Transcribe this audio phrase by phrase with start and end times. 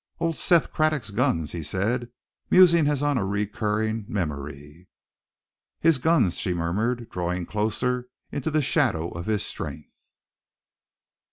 [0.19, 2.09] "Old Seth Craddock's guns," he said,
[2.49, 4.87] musing as on a recurring memory.
[5.79, 10.07] "His guns!" she murmured, drawing closer into the shadow of his strength.